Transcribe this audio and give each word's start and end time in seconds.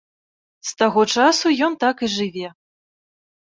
З 0.69 0.71
таго 0.79 1.03
часу 1.17 1.51
ён 1.67 1.77
так 1.85 1.95
і 2.09 2.11
жыве. 2.15 2.47